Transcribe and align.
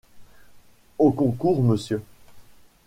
Au 0.97 1.11
concours 1.11 1.61
Mr. 1.61 1.99